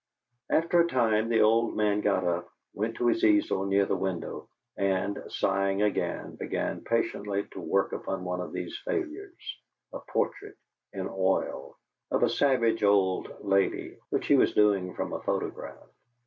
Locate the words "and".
4.75-5.21